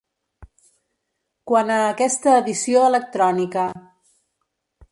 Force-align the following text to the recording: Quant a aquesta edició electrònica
Quant 1.51 1.69
a 1.75 1.77
aquesta 1.89 2.33
edició 2.39 2.81
electrònica 2.87 3.67